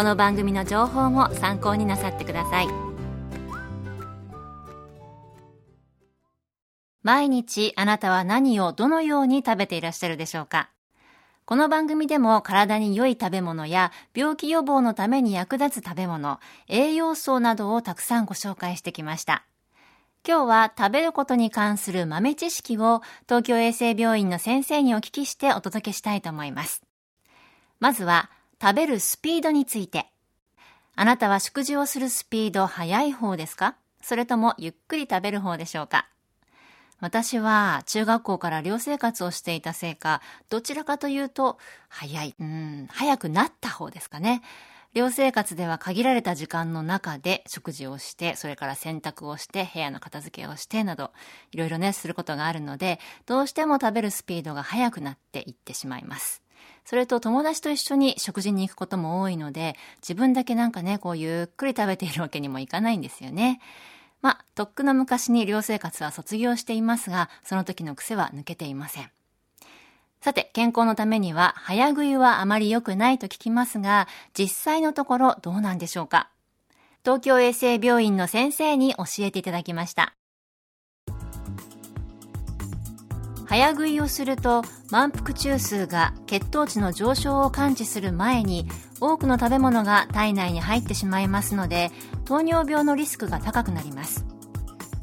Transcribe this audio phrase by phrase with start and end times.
[0.00, 2.68] この番組の情報も参考になさってください
[7.02, 10.70] 毎日あなたは何をどのように食べていらっしゃるでしょうか？
[11.44, 19.44] この番組でも体に良い食べ物や病気予防のために役立つ食べ物、栄養素などをたくさんご紹介してきました。
[20.26, 26.82] 今日は食べることに関する豆知識を東京衛生病院の先生にお聞きしてお届けしたいと思います。
[27.80, 28.30] まずは
[28.62, 30.06] 食べるスピードについて。
[30.94, 33.76] あなたは食事をするスピード速い方ですか？
[34.02, 36.08] それともゆっくり食べる方でしょうか？
[37.00, 41.56] 私は中学校から寮生活をしていたせいか、どちらかというと、
[41.88, 44.42] 早い、うん、早くなった方ですかね。
[44.92, 51.12] 寮生活では限られた時間の中で食事をして、それから洗濯をして、部屋の片付けをして、など、
[51.52, 56.42] いろいろね、することがあるので、どうしても食べるスピードが速くなっていってしまいます。
[56.84, 63.60] それと友達と一緒に食事に行くことも多いので、自分だけなんかね、こうゆっくり食べているわけにもいかないんですよね。
[64.22, 69.10] まあ、とっくの昔に寮生活は卒業していますが、その時の癖は抜けていません。
[70.20, 76.28] さて、健康のためには、早食いはあまり良くないと聞きますが、実際のところどうなんでしょうか？
[77.02, 80.14] 東京衛生病院の先生に教えていただきました。
[83.50, 84.62] 早食いをすると
[84.92, 88.68] 満腹中枢が血糖値の上昇を感知する前に
[89.00, 91.90] 多くの食べ物が体内に入ってしまいますので
[92.24, 94.24] 糖尿病のリスクが高くなります。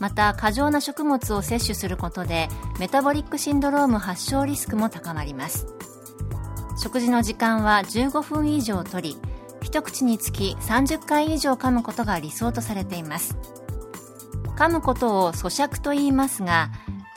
[0.00, 5.66] また過剰な食物を摂取することでメタボリックシンドローム発症リスクも高まります。
[6.82, 9.18] 食事の時間は15分以上とり
[9.60, 13.36] 一口につき30回以上噛むことが理想とされています。
[14.56, 16.70] 噛むことを咀嚼と言いますが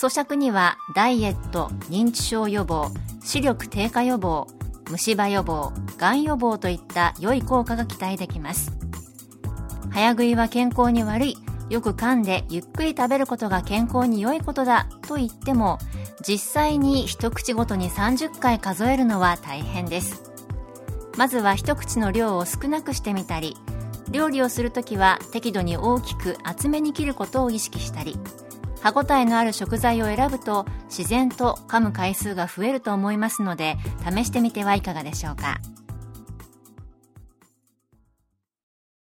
[0.00, 4.46] 咀嚼にはダイエット、認知症予防、視力低下予防、
[4.88, 8.70] 虫歯予防、がん予防といった良い効果が期待できます。
[9.90, 11.36] 早食いは健康に悪い、
[11.68, 15.78] よく噛んでゆっくり食べることが健康に良いことだと言っても、
[16.24, 20.30] 実際に一口ごとに30回数えるのは大変です。
[21.16, 23.56] まずは一口の量を少なくしてみたり、
[24.12, 28.16] 料理をするときは適度に大きく厚めに切ることを意識したり、
[28.80, 35.58] 歯ごたえのある食材を選ぶと自然と噛む回数が増えると思いますので試してみてはいかがでしょうか。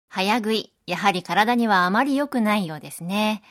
[0.09, 3.43] 早食いやはり体にはあまり良くないようですね。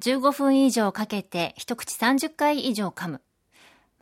[0.00, 3.20] 15分以上かけて一口30回以上噛む。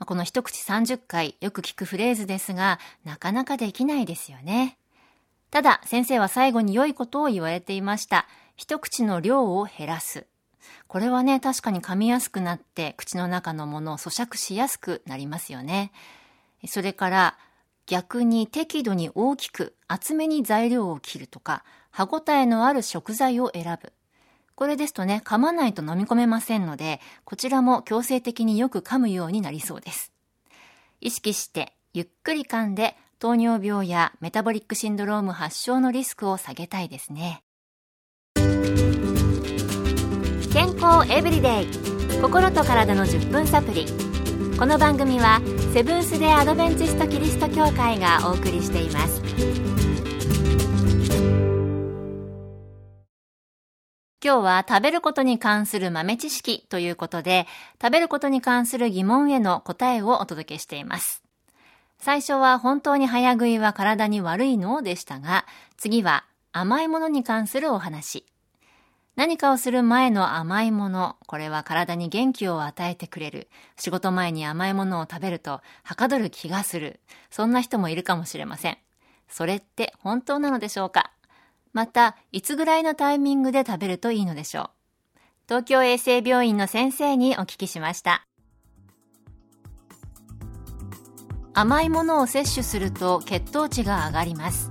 [0.07, 4.79] この一口30回よく聞くフレーズですがなかなかできないですよね。
[5.51, 8.29] ただ先生は最後に良いことを言われていました。
[8.55, 10.27] 一口の量を減らす。
[10.87, 15.93] これはね、確かに噛みやすくなって口の中のものを咀嚼しやすくなりますよね。
[16.67, 17.39] それから
[17.87, 23.93] 逆に適度に大きく厚めに材料を切るとか、歯ごたえのある食材を選ぶ。
[24.55, 30.13] これですとね、噛まないと飲み込めませんので、こちらも強制的によく噛むようになりそうです。
[31.01, 37.43] 意識してゆっくり噛んで糖尿病やメタボリックシンドローム発症のリスクを下げたいですね。
[40.81, 41.67] 康エブリデイ
[42.23, 43.87] 心と体の10分サプリ
[44.57, 45.41] この番組は
[45.75, 49.21] セブンス・デ・アドベンチスト・キリスト教会がお送りしています。
[54.25, 57.49] 今日は食べることに関する豆知識ということで
[57.83, 61.25] 食べることに関する疑問への答えをお届けしています。
[61.99, 64.83] 最初は本当に早食いは体に悪いの？
[64.83, 65.45] でしたが
[65.77, 68.25] 次は甘いものに関するお話。
[69.19, 73.49] 何かをする前の甘いもの、これは体に元気を与えてくれる。
[73.77, 77.01] 仕事前に甘いものを食べると、はかどる気がする。
[77.29, 78.79] そんな人もいるかもしれません。
[79.29, 81.11] それって本当なのでしょうか？
[81.73, 84.71] また、いつぐらいのタイミングで食べるといいのでしょう？
[85.49, 88.25] 東京衛生病院の先生にお聞きしました。
[91.55, 94.71] 甘いものを摂取すると血糖値が上がります。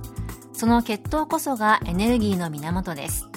[0.54, 3.28] その血糖こそがエネルギーの源です。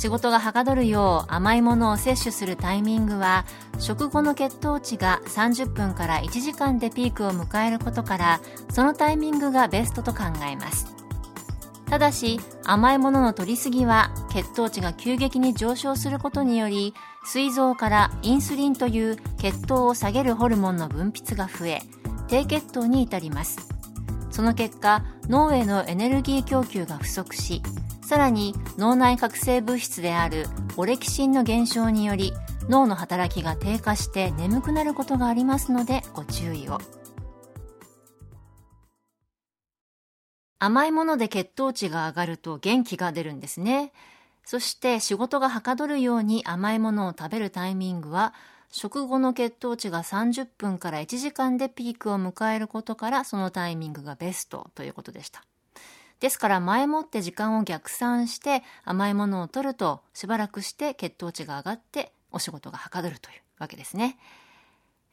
[0.00, 3.44] 仕事がはかどるよう甘いものを摂取するタイミングは
[3.78, 10.86] 食後の血糖値が30分から1時間でピークを迎えることからそのタイミングがベストと考えます。
[11.84, 16.94] ただし甘いものの摂りすぎは血糖値が急激に上昇することにより
[17.26, 21.82] 膵臓からインスリンという血糖を下げるホルモンの分泌が増え
[22.26, 23.68] 低血糖に至ります。
[24.30, 27.60] その結果脳へのエネルギー供給が不足し
[28.10, 30.46] さらに脳内覚醒物質である
[30.76, 32.32] オレキシンの減少により
[32.68, 36.80] 脳の働きが低下して眠くなることがありますのでご注意を。
[40.58, 43.92] 甘いもので血糖値が上がると元気が出るんですね。
[44.44, 48.34] そして仕事がはかどるように甘いものを食べるタイミングは
[48.72, 55.44] 食後の血糖値が30分から1時間でピークを迎えることからそのタイミングがベストということでした。
[56.20, 64.18] ですから前もって時間を逆算して甘いものを取るとしばらくして血糖値が上がってお仕事がはかどるというわけですね。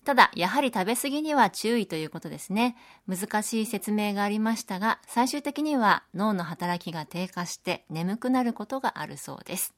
[0.07, 2.77] ただ、やはり食べ過ぎには注意ということですね。
[3.09, 9.76] 難しい説明がありましたが、最終的には脳の働きが低下して眠くなることがあるそうです。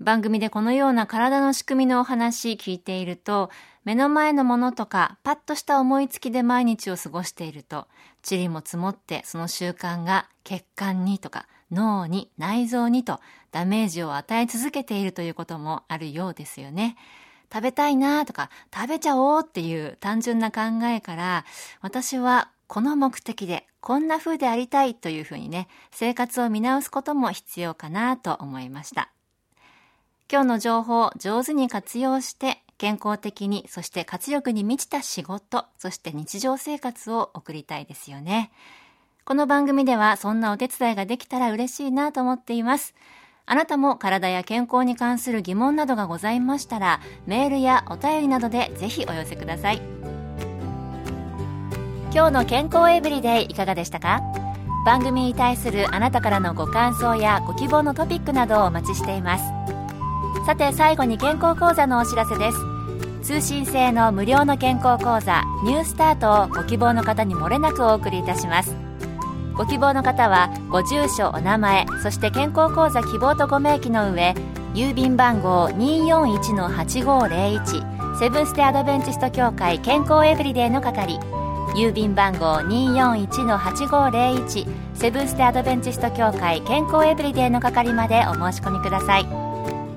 [0.00, 3.50] 番組でこのような体の仕組みのお話聞いていると、
[3.84, 7.86] 目の前のものとかパッとした思いつきで毎日を過ごしていると、
[8.28, 13.20] 塵も積もってその習慣が血管にとか脳に内臓にと
[13.52, 16.96] ダメージを与え続けているということもあるようですよね。
[17.52, 21.44] 食べたいなとか食べちゃおうっていう単純な考えから
[21.80, 29.12] 私はこの目的でこんな風でありたいというふうにね生活を見直すことも必要かなと思いました。
[30.28, 38.50] 今日の情報を上手に活用して健康的に、そして活力に満ちた仕事、そして日常生活を送りたいですよね。
[39.24, 42.94] この番組ではそんなお手伝いができたら嬉しいなと思っています。
[43.46, 49.80] あなたも体や健康に関する疑問などがございましたら、メールやお便りなどでぜひお寄せください。
[52.12, 54.22] 今日の健康エブリデイいかがでしたか？
[54.84, 59.75] 番組に対するあなたからのご感想やご希望のトピックなどをお待ちしています。
[60.46, 62.58] さて最後に健康講座のお知らせです。
[63.20, 68.76] 通信制の無料の健康講座ニュースタートをご希望の方にもれなくお送りいたします。
[69.56, 74.36] ご希望の方はご住所お名前そして健康講座希望とご明記の上
[74.72, 81.18] 郵便番号241-8501セブンステアドベンチスト協会健康エブリデイの係。
[81.74, 89.45] 郵便番号241-8501セブンステアドベンチスト協会健康エブリデイの係までお申し込みください。